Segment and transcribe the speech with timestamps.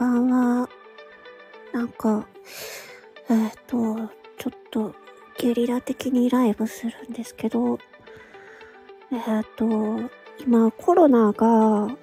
[0.00, 0.68] ばんは。
[1.74, 2.26] なんか、
[3.28, 4.94] えっ、と、ちょっと
[5.38, 7.78] ゲリラ的にライブするんですけど、
[9.12, 9.66] えっ、と、
[10.40, 11.94] 今コロナが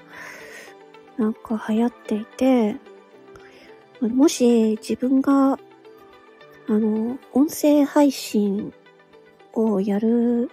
[1.18, 2.76] なんか流行っていて、
[4.00, 5.58] もし自分が、あ
[6.70, 8.74] の、音声配信
[9.54, 10.52] をやる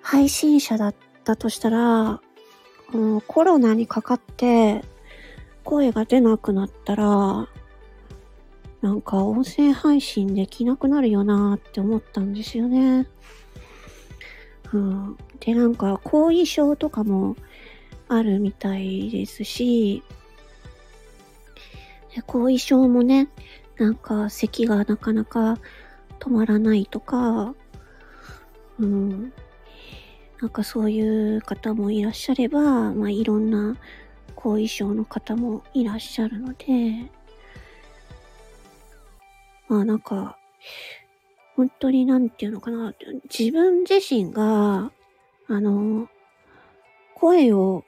[0.00, 2.22] 配信者だったとしたら、
[3.26, 4.82] コロナにかかって
[5.66, 7.48] 声が出なくなったら、
[8.80, 13.08] なんか音声配信できなくなるよなって思ったんですよね。
[14.72, 17.36] うん、で、なんか後遺症とかも
[18.08, 20.04] あるみたいですし、
[22.26, 23.28] 後遺症もね、
[23.76, 25.58] なんか咳がなかなか
[26.20, 27.54] 止まらないとか、
[28.78, 29.32] うん、
[30.40, 33.76] なんかそういう方もいらっしゃれば、まあいろんな
[34.46, 37.10] 後遺症の方もいらっしゃるので、
[39.66, 40.38] まあなんか、
[41.56, 42.94] 本当になんていうのかな、
[43.28, 44.92] 自分自身が、
[45.48, 46.08] あの、
[47.16, 47.82] 声を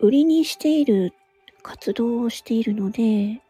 [0.00, 1.14] 売りにしている
[1.62, 3.40] 活動をしているので、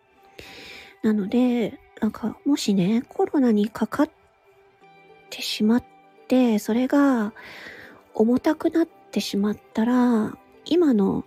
[1.03, 4.11] なので、なんか、もしね、コロナにかかっ
[5.31, 5.85] てしまっ
[6.29, 7.33] て、それが
[8.15, 11.25] 重たくなってしまったら、今の、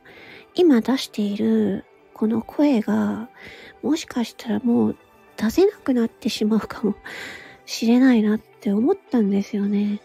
[0.56, 3.30] 今出しているこの声が、
[3.84, 4.96] もしかしたらもう
[5.36, 6.96] 出せなくなってしまうかも
[7.66, 10.00] しれないなって思ったんですよね。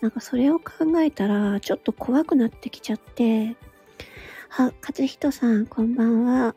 [0.00, 3.56] なんかそれを考えたら、ちょっと怖くなってきちゃって、
[4.48, 6.54] は、かずひとさん、こんばんは。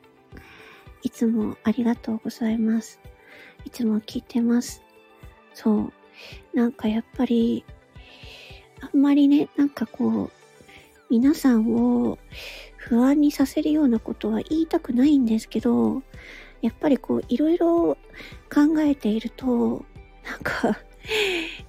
[1.02, 3.00] いつもありがとうございます。
[3.66, 4.84] いつも聞いてます。
[5.54, 5.94] そう。
[6.54, 7.66] なんかやっぱり、
[8.80, 10.32] あんまりね、なんかこう、
[11.10, 12.18] 皆さんを
[12.90, 16.04] 不安にさせるようなことは言いたくないんですけど、
[16.62, 17.98] やっぱりこう、いろいろ
[18.54, 19.86] 考えていると、
[20.26, 20.78] なんか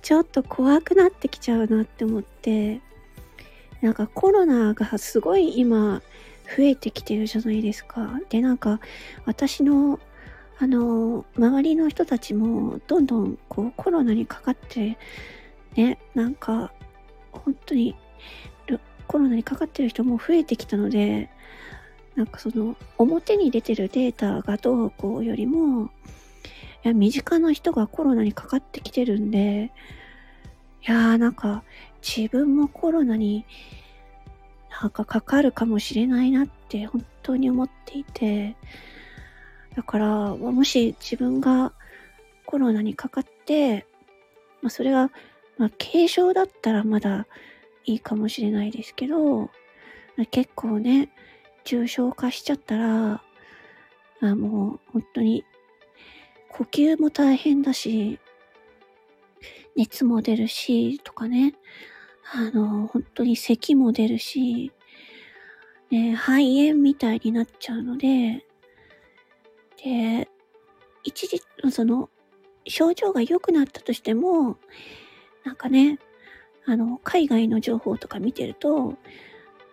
[0.03, 2.81] ちょっと怖くなってきちゃうなって思って、
[3.81, 6.03] なんかコロナがすごい今
[6.57, 8.21] 増えてきてるじゃないですか。
[8.29, 8.81] で、なんか
[9.25, 10.01] 私の
[10.59, 14.99] あの、周りの人たちもどんどんこうコロナにかかって、
[15.77, 16.73] ね、なんか
[17.33, 17.97] 本当に
[19.07, 21.31] コロナにかかってる人も増えてきたので、
[22.15, 25.89] なんかその表に出てるデータがどうこうよりも、い
[26.89, 29.73] や、身近な人がコロナにかかってきてるんで、
[30.87, 31.65] いやーなんか
[32.07, 33.47] 自分もコロナに
[34.83, 38.57] なんかかかるかもしれないなって本当に思っていて、
[39.75, 41.73] だから、もし自分が
[42.47, 43.87] コロナにかかって、
[44.63, 45.11] まあそれが、
[45.59, 47.27] まあ軽症だったらまだ
[47.85, 49.51] いいかもしれないですけど、
[50.31, 51.11] 結構ね、
[51.65, 53.23] 重症化しちゃったら、
[54.21, 55.45] あもう本当に
[56.49, 58.19] 呼吸も大変だし、
[59.77, 61.55] 熱も出るし、とかね、
[62.33, 64.73] あの、本当に咳も出るし、
[65.91, 68.47] ね、肺炎みたいになっちゃうので、
[69.83, 70.29] で、
[71.03, 72.09] 一時、その、
[72.67, 74.57] 症状が良くなったとしても、
[75.45, 75.99] なんかね、
[76.67, 78.97] あの、海外の情報とか見てると、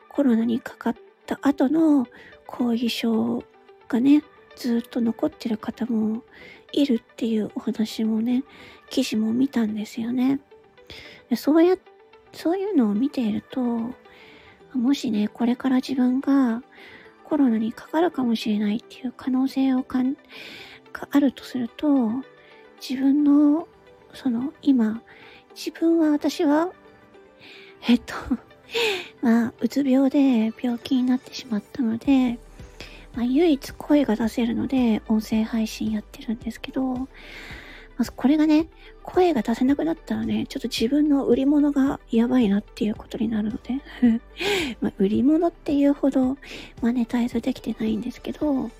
[0.09, 2.05] コロナにかかった後の
[2.45, 3.43] 後遺症
[3.87, 4.23] がね、
[4.55, 6.23] ずっと残ってる方も
[6.73, 8.43] いるっていうお話もね、
[8.89, 10.39] 記事も見たんですよね。
[11.35, 11.77] そうや、
[12.33, 13.61] そういうのを見ていると、
[14.73, 16.61] もしね、これから自分が
[17.23, 20.13] コロナにかかるかもしれないっていう可能性をかん、
[20.93, 22.11] があるとすると、
[22.81, 23.67] 自分の、
[24.13, 25.01] その、今、
[25.55, 26.71] 自分は私は
[27.87, 28.13] えっと
[29.21, 32.39] まあ、うつ病で病気になってしまったので、
[33.15, 37.07] まあ、唯一声が出せるので、音声配信やってるんですけど、
[37.97, 38.67] まずこれがね、
[39.03, 43.81] 声が出せなくなったらね、ちょっと自分の売り物がやばいなっていうことになるので
[44.79, 46.37] まあ、売り物っていうほど
[46.81, 48.71] マネタイズできてないんですけど、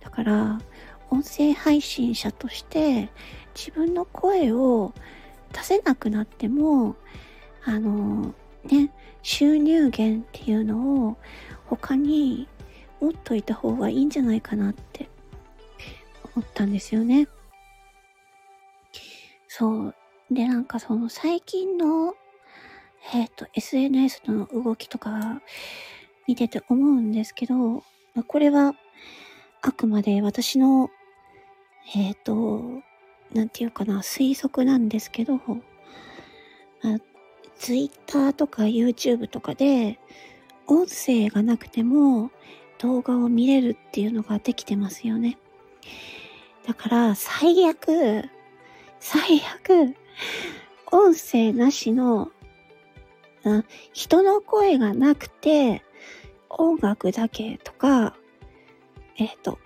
[0.00, 0.60] だから、
[1.10, 3.08] 音声配信者として
[3.54, 4.92] 自分の声を
[5.52, 6.96] 出せなくなっても、
[7.66, 8.32] あの、
[8.64, 8.90] ね、
[9.22, 11.16] 収入源っていうのを
[11.66, 12.48] 他に
[13.00, 15.08] 持っといた方がいいんじゃないかなって
[16.36, 17.28] 思ったんですよね。
[19.48, 19.94] そう。
[20.30, 22.14] で、なんかその最近の、
[23.12, 25.40] えっ、ー、と、SNS の動きとか
[26.28, 27.82] 見てて思うんですけど、
[28.14, 28.74] まこれは
[29.62, 30.88] あくまで私の、
[31.96, 32.82] えっ、ー、と、
[33.32, 35.40] なんていうかな、推測なんですけど、
[37.58, 39.98] Twitter とか YouTube とかで、
[40.66, 42.30] 音声がなくても
[42.78, 45.38] 動画を見れるっていうのができてますよね。
[46.66, 48.24] だから最悪、
[48.98, 49.94] 最悪、
[50.90, 52.30] 音声なしの、
[53.44, 55.84] あ人の声がなくて
[56.48, 58.16] 音楽だけとか、
[59.18, 59.58] えっ、と、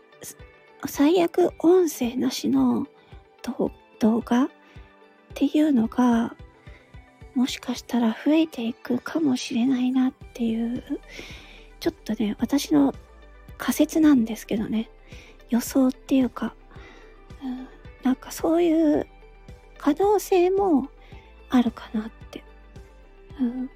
[0.86, 2.86] 最悪音声なしの
[3.98, 4.48] 動画っ
[5.34, 6.36] ていうのが
[7.34, 10.82] もしかしたら増えていくかもしれないなっていう
[11.78, 12.94] ちょっとね私の
[13.58, 14.90] 仮説なんですけどね。
[15.50, 16.54] 予想っていうか、
[17.42, 17.68] うん、
[18.04, 19.06] なんかそういう
[19.78, 20.88] 可能性も
[21.48, 22.44] あるかなって、
[23.40, 23.70] うん、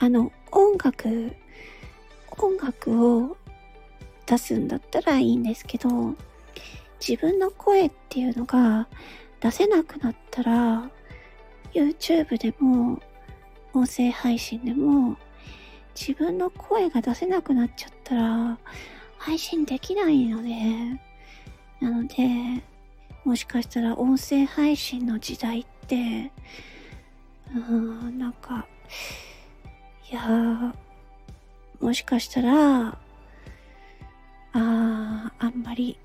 [0.00, 1.32] あの音楽
[2.36, 3.36] 音楽を
[4.26, 5.88] 出すんだったらいいんですけど
[7.06, 8.88] 自分の声っていうのが
[9.40, 10.90] 出せなくなったら
[11.72, 13.00] YouTube でも
[13.72, 15.16] 音声配信でも
[15.94, 18.58] 自分の声が出せなくなっちゃったら
[19.18, 20.50] 配信できないので
[21.80, 22.62] なので
[23.24, 26.32] もしかしたら音声配信の時代って
[27.54, 28.66] うーんなんか
[30.10, 30.74] いやー
[31.80, 32.96] もしかしたらあ
[34.52, 35.98] ああんまり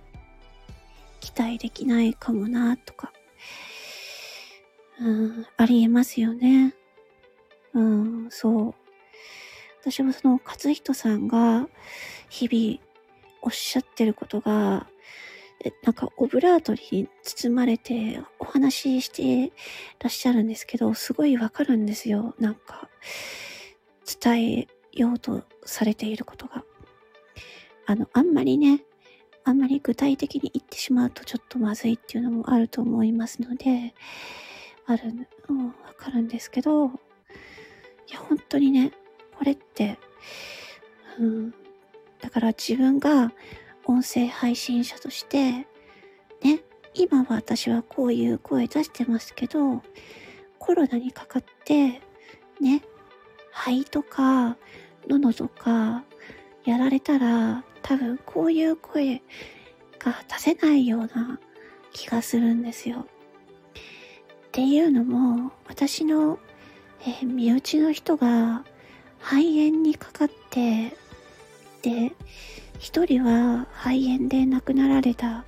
[1.19, 3.11] 期待できないかもなとか。
[5.01, 6.73] うん、ありえますよね。
[7.73, 8.75] うん、そう。
[9.81, 11.67] 私もその勝人さんが
[12.29, 12.79] 日々
[13.41, 14.87] おっしゃってることが、
[15.83, 19.53] なんかオブラートに包まれてお話しして
[19.99, 22.35] らっしゃるんですけど、すごいわかるんですよ。
[22.39, 22.89] なんか、
[24.21, 26.63] 伝えようとされていることが。
[27.85, 28.83] あの、あんまりね、
[29.43, 33.93] あんまり具体的に言ってしまうとちょっとまずいっていうのもあると思いますので、
[34.87, 36.89] ある、うん、わかるんですけど、い
[38.11, 38.91] や、本当にね、
[39.37, 39.97] これって、
[41.19, 41.51] うん、
[42.21, 43.31] だから自分が
[43.85, 49.81] 音声配信者として、ね、今は私はこういう声出してますけど、
[50.59, 52.01] コロナにかかって、
[52.59, 52.81] ね、
[53.51, 54.57] 肺とか
[55.07, 56.03] 喉とか
[56.63, 59.21] やられたら多分こういう声
[59.99, 61.39] が出せないような
[61.93, 63.07] 気がするんですよ。
[64.55, 66.39] っていうのも、私の、
[67.01, 68.63] えー、身内の人が
[69.19, 70.95] 肺炎にかかって、
[71.81, 72.13] で、
[72.79, 75.43] 一人は肺炎で亡くなられた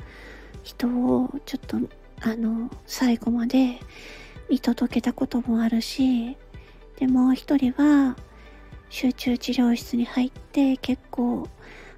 [0.61, 1.77] 人をちょっと、
[2.19, 3.79] あの、最後まで
[4.49, 6.35] 見届けたこともあるし、
[6.97, 8.17] でもう一人は
[8.89, 11.47] 集中治療室に入って結構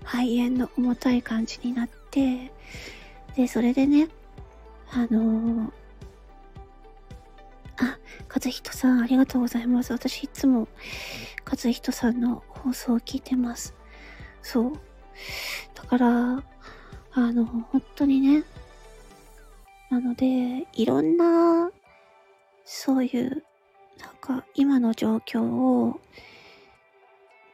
[0.04, 2.52] 肺炎の重たい感じになって、
[3.36, 4.10] で、それでね、
[4.92, 5.74] あの
[7.80, 7.98] あ、
[8.34, 9.92] 和人さん、ありがとうございます。
[9.94, 10.68] 私いつも、
[11.50, 13.74] 和人さんの放送を聞いてます。
[14.42, 14.74] そう。
[15.76, 16.44] だから、
[17.12, 18.44] あの、本当にね、
[19.90, 21.72] なので、いろんな、
[22.66, 23.44] そういう、
[23.98, 26.00] なんか、今の状況を、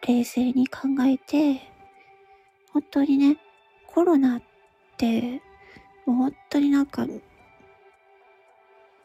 [0.07, 1.61] 冷静に考えて、
[2.71, 3.37] 本当にね、
[3.87, 4.41] コロナっ
[4.97, 5.41] て、
[6.05, 7.07] もう本当になんか、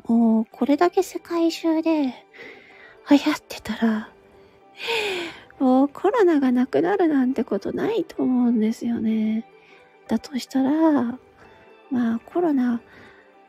[0.06, 2.14] もう、これだけ世界中で
[3.10, 4.10] 流行ってたら、
[5.58, 9.44] もうコロナがなくなるなんてことないと思うんですよね。
[10.08, 11.18] だとしたら、
[11.90, 12.80] まあコロナ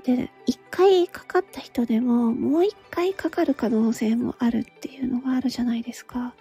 [0.03, 6.33] で一回かかった人でももう一回かかる可能性もあるっていうのがあるじゃないですか。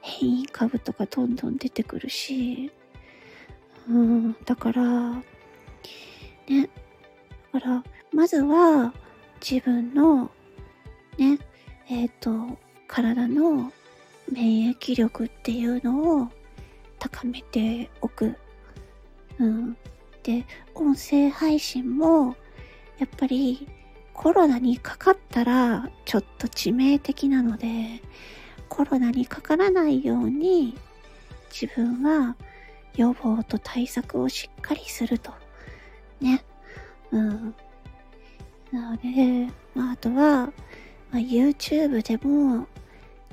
[0.00, 2.72] 変異株とかどんどん出てくるし。
[3.88, 4.82] うん、だから、
[6.48, 6.68] ね。
[7.52, 8.92] だから、まずは、
[9.42, 10.30] 自分の
[11.18, 11.38] ね、
[11.88, 13.72] えっ、ー、と、体の
[14.30, 16.28] 免疫力っていうのを
[16.98, 18.36] 高めておく。
[19.38, 19.76] うん。
[20.22, 22.36] で、音声配信も、
[22.98, 23.68] やっぱり
[24.14, 28.00] コロナにかかったらちょっと致命的なので、
[28.68, 30.78] コロナにかからないように
[31.50, 32.36] 自分は
[32.94, 35.32] 予防と対策をしっかりすると。
[36.20, 36.44] ね。
[37.10, 37.54] うん。
[38.72, 40.52] なので、まあ、あとは、ま
[41.12, 42.66] あ、YouTube でも、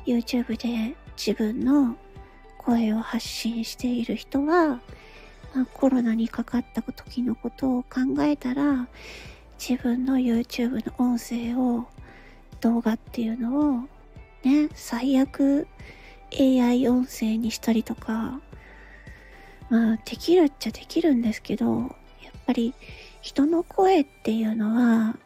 [0.06, 1.96] YouTube で自分の
[2.58, 4.82] 声を発信している人は、
[5.56, 8.88] まあ、コロナにかかった時のことを考えたら、
[9.58, 11.88] 自分の YouTube の音声を、
[12.62, 13.74] 動画っていうのを、
[14.44, 15.68] ね、最悪
[16.38, 18.40] AI 音声にしたりとか、
[19.70, 21.66] まあ、できるっちゃできるんですけど、
[22.22, 22.74] やっぱり
[23.22, 25.18] 人の声っていうのは、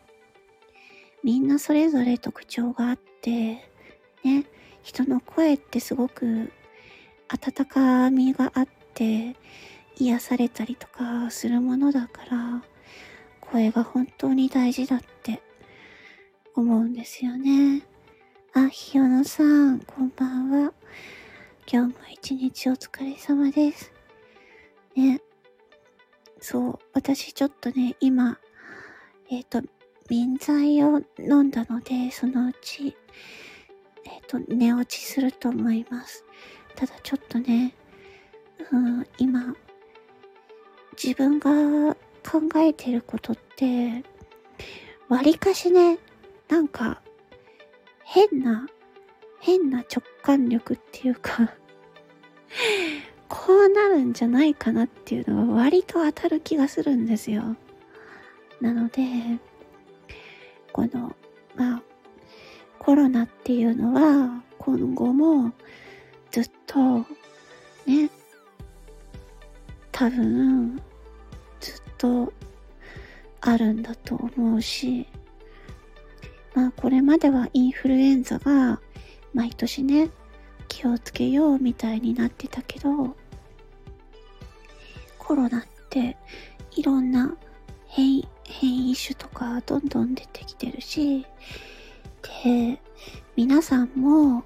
[1.23, 3.69] みんなそれぞれ特徴があって、
[4.23, 4.45] ね、
[4.81, 6.51] 人の声ってすごく
[7.29, 9.35] 温かみがあって
[9.97, 12.63] 癒されたりとかするものだから、
[13.39, 15.41] 声が本当に大事だって
[16.55, 17.83] 思うんですよね。
[18.53, 20.73] あ、ひよのさん、こんばんは。
[21.71, 23.93] 今日も一日お疲れ様です。
[24.95, 25.21] ね。
[26.39, 28.37] そう、私ちょっとね、今、
[29.31, 29.67] えっ、ー、と、
[30.09, 32.95] 眠剤を飲んだので、そのうち、
[34.05, 36.25] えっ、ー、と、寝落ちすると思います。
[36.75, 37.73] ただちょっとね、
[38.71, 39.55] うん、今、
[41.01, 44.03] 自分が考えてることって、
[45.09, 45.99] 割かしね、
[46.49, 47.01] なんか、
[48.03, 48.67] 変な、
[49.39, 51.53] 変な直感力っていうか
[53.27, 57.57] こうなるんじゃないかなっていうのが割と当たる気がするんですよ。
[58.61, 59.03] なので、
[60.73, 61.15] この、
[61.55, 61.83] まあ、
[62.79, 65.53] コロナっていうのは今後も
[66.31, 67.05] ずっと
[67.85, 68.09] ね、
[69.91, 70.81] 多分
[71.61, 72.33] ずっと
[73.39, 75.07] あるんだと思うし、
[76.55, 78.81] まあこれまではインフルエンザが
[79.33, 80.09] 毎年ね、
[80.67, 83.15] 気をつけようみたいになってたけど、
[85.19, 86.17] コロナって
[86.75, 87.37] いろんな
[87.87, 88.27] 変異、
[88.59, 91.25] 変異種とかどんどん出てきてるし、
[92.43, 92.79] で、
[93.35, 94.43] 皆さんも、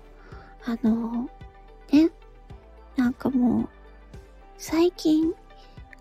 [0.65, 1.29] あの、
[1.91, 2.09] ね、
[2.95, 3.69] なんかもう、
[4.57, 5.33] 最近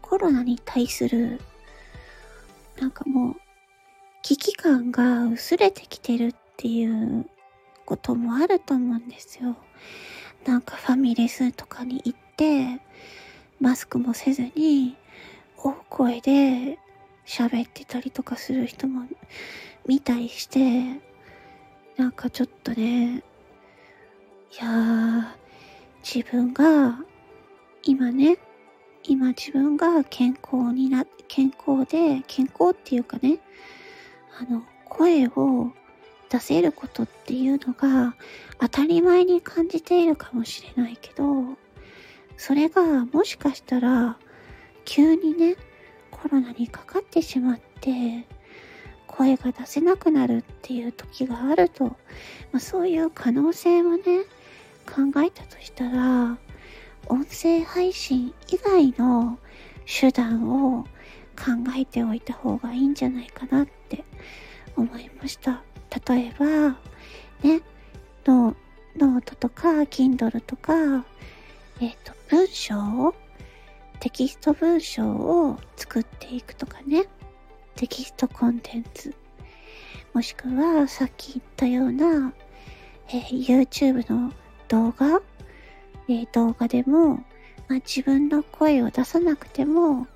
[0.01, 1.41] コロナに対する、
[2.79, 3.37] なんかもう、
[4.23, 7.29] 危機感が薄れてきてるっていう
[7.85, 9.57] こともあると思うんですよ。
[10.45, 12.81] なんかファミレスとかに行って、
[13.61, 14.97] マスクもせずに、
[15.57, 16.79] 大声で
[17.27, 19.07] 喋ってたりとかする人も
[19.87, 21.01] 見たりして、
[21.97, 23.21] なんかちょっとね、い
[24.61, 25.25] やー、
[26.03, 26.99] 自分が、
[27.83, 28.39] 今ね、
[29.03, 33.39] 今自分が健康にな、健康で、健康っていうかね、
[34.41, 35.73] あの、声を
[36.29, 38.15] 出せることっていうのが
[38.61, 41.57] 当たり前に感じているかもしれないけど、
[42.37, 44.19] それがもしかしたら
[44.85, 45.57] 急にね、
[46.11, 48.27] コロナにかかってしまって、
[49.07, 51.95] 声が出せなくなるっていう時があると、ま
[52.55, 54.03] あ、そういう可能性をね、
[54.87, 56.39] 考えたとしたら、
[57.09, 59.39] 音声配信以外の
[59.87, 60.83] 手段を
[61.37, 64.05] 考えておいた方がいいんじゃないかなって
[64.77, 65.63] 思いました。
[66.09, 66.47] 例えば、
[67.43, 67.63] ね、
[68.27, 70.73] ノートとか、Kindle とか、
[71.81, 73.15] えっ、ー、と、文章
[74.01, 77.07] テキスト文章を作っていくとかね。
[77.77, 79.15] テキストコンテンツ。
[80.15, 82.33] もしくは、さっき言ったような、
[83.09, 84.33] えー、YouTube の
[84.69, 85.21] 動画、
[86.09, 87.23] えー、動画でも、ま
[87.71, 90.07] あ、自分の声を出さなくても、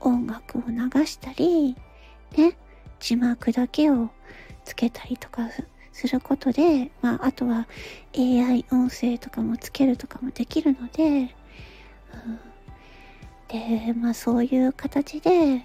[0.00, 1.76] 音楽を流したり、
[2.36, 2.56] ね、
[3.00, 4.10] 字幕だけを
[4.64, 5.48] つけたりとか
[5.92, 7.66] することで、まあ、あとは
[8.16, 11.28] AI 音声とかもつけるとかもできるので、うん、
[13.54, 15.64] で、まあそういう形で、え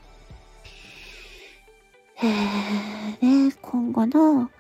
[3.20, 4.52] ー、ね、今後の、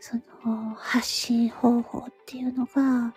[0.00, 3.12] その、発信方法っていうのが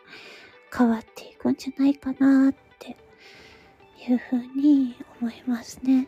[0.77, 2.97] 変わっていくんじゃないかなって
[4.09, 6.03] いうふうに思いますね。
[6.03, 6.07] っ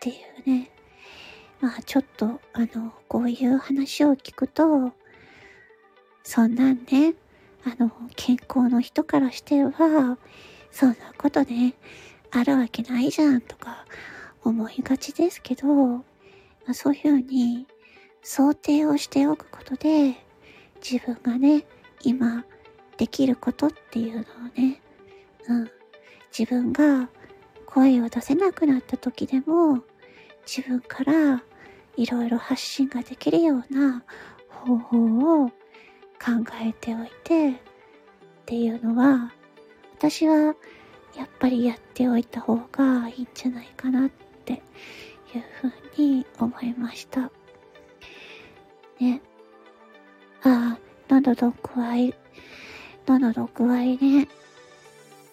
[0.00, 0.12] てい
[0.44, 0.70] うね。
[1.62, 4.92] まあちょっと、あの、こういう話を聞くと、
[6.24, 7.14] そんなんね、
[7.64, 10.18] あの、健康の人からしては、
[10.70, 11.74] そんなことね、
[12.30, 13.84] あるわけないじゃんとか
[14.44, 16.02] 思いがちですけど、ま
[16.68, 17.66] あ、そういうふうに
[18.22, 20.14] 想定をしておくことで、
[20.82, 21.64] 自分がね、
[22.02, 22.44] 今
[22.96, 24.24] できることっていうのを
[24.60, 24.80] ね、
[25.48, 25.70] うん、
[26.36, 27.08] 自分が
[27.66, 29.82] 声を出せなくなった時でも、
[30.46, 31.42] 自分から
[31.96, 34.02] いろいろ発信ができるような
[34.48, 35.54] 方法を考
[36.62, 37.54] えておいてっ
[38.46, 39.32] ていうのは、
[39.96, 40.54] 私は
[41.16, 44.10] やっぱりやっておいた方がいいんじゃないかなっ
[44.44, 47.30] ていうふうに思いました。
[49.00, 49.20] ね。
[50.42, 52.14] ああ、喉の具合、
[53.06, 54.28] 喉の具合ね。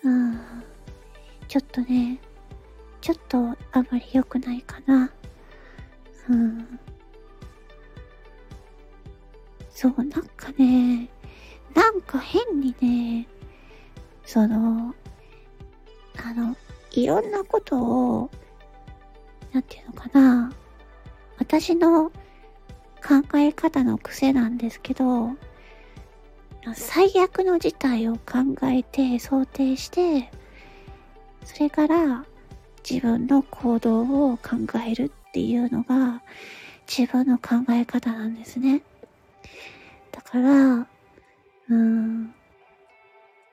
[0.04, 0.40] うん。
[1.48, 2.20] ちょっとね、
[3.02, 3.56] ちょっとあ
[3.92, 5.12] まり良くないかな。
[6.30, 6.80] うん。
[9.70, 11.10] そう、なんかね、
[11.76, 13.28] なんか変にね、
[14.26, 14.96] その、
[16.24, 16.56] あの、
[16.92, 18.30] いろんなことを、
[19.52, 20.52] なんていうのかな。
[21.38, 25.36] 私の考え方の癖なんですけど、
[26.74, 30.32] 最悪の事態を考えて、想定して、
[31.44, 32.26] それから
[32.90, 34.56] 自分の行動を考
[34.88, 36.24] えるっていうのが
[36.88, 38.82] 自分の考え方なんですね。
[40.12, 40.88] だから、
[41.70, 42.34] うん、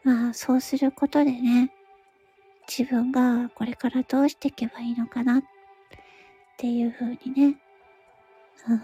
[0.05, 1.71] まあそうすることでね、
[2.75, 5.43] 自分がこれからどうしていけばいいのかなっ
[6.57, 7.59] ていうふうにね、
[8.67, 8.79] うん、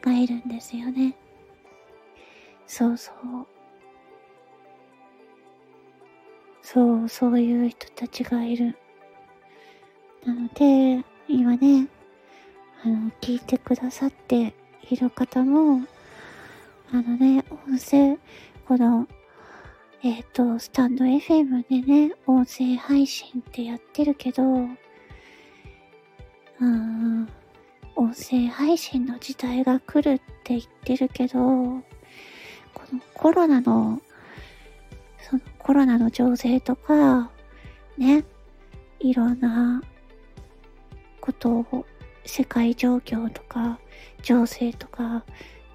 [0.00, 1.16] 考えるんですよね。
[2.64, 3.14] そうそう。
[6.62, 8.76] そう、そういう人たちがいる。
[10.24, 11.88] なので、今ね、
[12.84, 14.54] あの、聞いてくださって
[14.88, 15.80] いる方も、
[16.92, 18.16] あのね、音声、
[18.68, 19.08] この、
[20.04, 24.66] えっ、ー、と、スタンド FM でね、音声配信ってやってるけど、う
[26.66, 27.28] ん、
[27.94, 31.84] 音声配信の時代が来るって言ってるけど、こ
[32.92, 34.02] のコロナの、
[35.20, 37.30] そのコロナの情勢とか、
[37.96, 38.24] ね、
[38.98, 39.84] いろんな
[41.20, 41.86] ことを、
[42.24, 43.78] 世界状況とか、
[44.20, 45.24] 情勢とか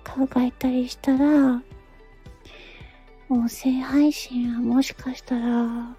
[0.03, 1.61] 考えたりしたら、
[3.29, 5.95] 音声配信はもしかしたら、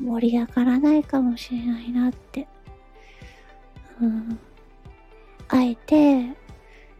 [0.00, 2.46] 盛り上がらないかもしれないなって。
[4.00, 4.38] うん。
[5.48, 6.24] あえて、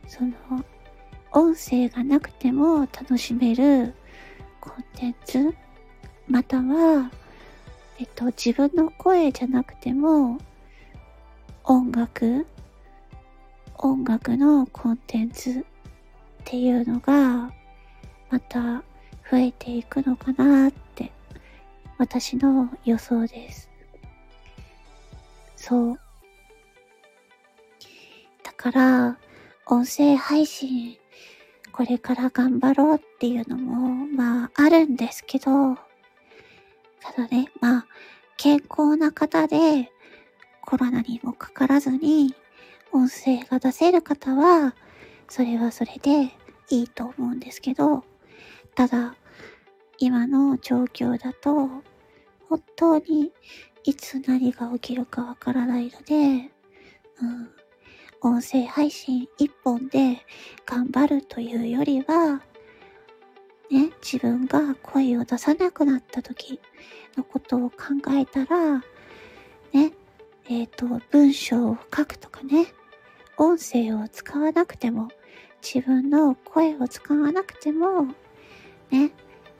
[0.09, 0.33] その、
[1.33, 3.95] 音声がなくても楽しめる
[4.61, 5.55] コンテンツ
[6.29, 7.11] または、
[8.01, 10.39] えっと、自分の声じゃなくても、
[11.65, 12.47] 音楽
[13.79, 15.65] 音楽のコンテンツっ
[16.45, 17.53] ていうのが
[18.31, 18.83] また
[19.31, 21.13] 増えていくのかなって
[21.99, 23.69] 私の予想です。
[25.57, 26.01] そう。
[28.43, 29.19] だから、
[29.67, 30.97] 音声配信、
[31.73, 35.77] これから頑張ろうっていうのも、まあ、あるんですけど、
[37.01, 37.87] ただね、まあ、
[38.37, 39.93] 健康な方で、
[40.63, 42.35] コロナにもかからずに
[42.93, 44.75] 音声が出せる方は、
[45.29, 46.33] それはそれで
[46.71, 48.05] いいと思うんですけど、
[48.75, 49.15] ただ、
[49.99, 51.69] 今の状況だと、
[52.49, 53.33] 本当に
[53.85, 56.51] いつ何が起きるかわからないので、
[57.21, 57.51] うん、
[58.23, 60.19] 音声配信一本で
[60.67, 62.43] 頑張るというよりは、
[63.71, 66.61] ね、自分が声を出さなくなった時
[67.17, 67.77] のことを考
[68.11, 68.79] えたら、
[69.73, 69.93] ね、
[70.49, 72.67] えっ、ー、と、文章を書くとかね、
[73.37, 75.09] 音声を使わなくても、
[75.63, 78.09] 自分の声を使わなくても、
[78.91, 79.13] ね、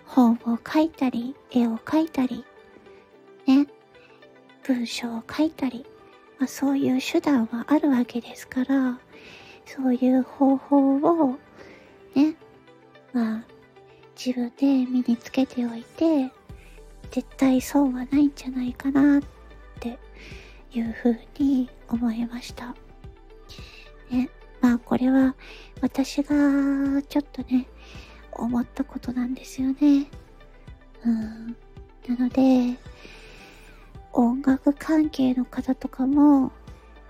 [0.07, 2.45] 本を書いたり、絵を描いたり、
[3.47, 3.67] ね、
[4.65, 5.87] 文章を書いたり、
[6.39, 8.99] まあ、そういう手段はあるわけですから、
[9.67, 11.39] そういう方法を、
[12.15, 12.37] ね、
[13.13, 13.45] まあ、
[14.17, 16.31] 自分で身につけておいて、
[17.11, 19.23] 絶対損はないんじゃないかなっ
[19.81, 19.99] て
[20.73, 22.75] いうふうに思いました。
[24.11, 24.29] ね、
[24.61, 25.35] まあこれは
[25.81, 27.67] 私がちょっとね、
[28.33, 30.07] 思ったことなんですよね。
[31.05, 31.57] うん。
[32.09, 32.79] なので、
[34.13, 36.53] 音楽関係の方とかも、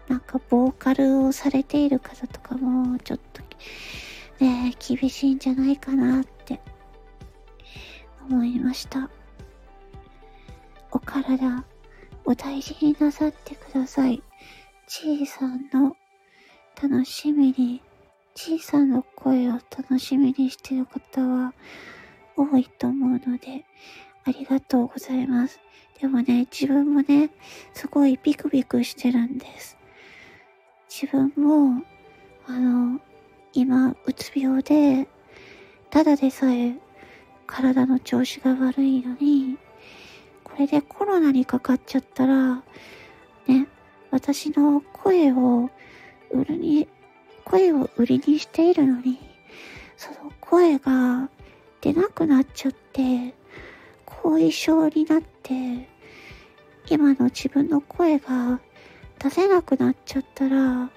[0.08, 3.42] なんかボーカルをされている方とかも、ちょっと、
[4.44, 6.60] ね、厳しいんじゃないかなって
[8.28, 9.08] 思いました。
[10.90, 11.64] お体、
[12.24, 14.22] お大事になさってください。
[14.86, 15.96] ちいさんの
[16.82, 17.82] 楽しみに、
[18.34, 21.52] ちいさんの声を楽しみにしている方は
[22.36, 23.64] 多いと思うので、
[24.24, 25.60] ありがとうございます。
[26.00, 27.30] でもね、自分もね、
[27.74, 29.76] すごいビクビクしてるんです。
[30.88, 31.82] 自分も、
[32.46, 33.00] あの、
[33.52, 35.08] 今、うつ病で、
[35.90, 36.74] ただでさえ
[37.46, 39.58] 体の調子が悪いのに、
[40.44, 42.62] これでコロナにかかっちゃったら、
[43.46, 43.66] ね、
[44.10, 45.68] 私の声を
[46.30, 46.88] 売るに、
[47.50, 49.18] 声を売りにしているのに、
[49.96, 51.28] その声が
[51.80, 53.34] 出なくなっちゃって、
[54.06, 55.88] 後遺症になって、
[56.88, 58.60] 今の自分の声が
[59.18, 60.90] 出せなくなっちゃったら、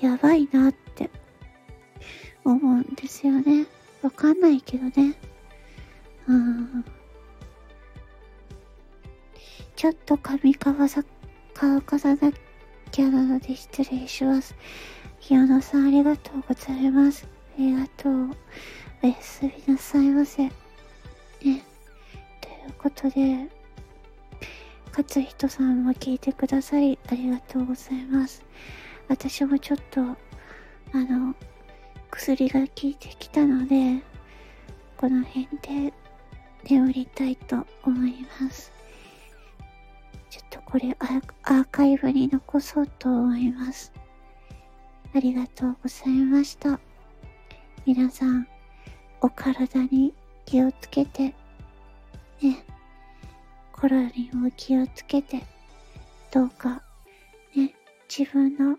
[0.00, 1.10] やばいなって
[2.44, 3.66] 思うんですよね。
[4.00, 5.14] わかんないけどね。
[6.28, 6.84] うん。
[9.76, 11.04] ちょっと髪乾さ、
[11.52, 12.32] 乾かさな
[12.90, 14.54] きゃなので失礼します。
[15.22, 17.28] 清野さんありがとうございます。
[17.56, 18.30] ありがとう。
[19.04, 20.42] おやすみなさいませ。
[20.42, 20.52] ね。
[21.40, 21.62] という
[22.76, 23.48] ことで、
[24.90, 28.42] 勝人さんも聞いてくださりありがとうございます。
[29.06, 30.06] 私もちょっと、あ
[30.92, 31.36] の、
[32.10, 34.02] 薬が効いてきたので、
[34.96, 35.94] この辺で
[36.68, 38.72] 眠りたいと思います。
[40.30, 43.92] ちょっとこれアーカイブに残そうと思います。
[45.14, 46.80] ありがとうございました。
[47.84, 48.46] 皆さん、
[49.20, 50.14] お体に
[50.46, 51.34] 気をつけて、
[52.40, 52.64] ね、
[53.72, 55.42] コロナにも気をつけて、
[56.30, 56.82] どうか、
[57.54, 57.74] ね、
[58.08, 58.78] 自分の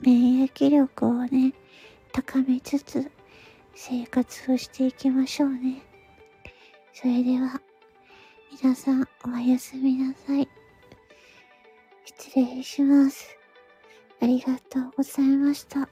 [0.00, 1.52] 免疫力をね、
[2.12, 3.10] 高めつつ、
[3.74, 5.82] 生活をしていきましょうね。
[6.92, 7.60] それでは、
[8.62, 10.48] 皆さんおやすみなさい。
[12.04, 13.35] 失礼します。
[14.20, 15.88] ありがとうございました。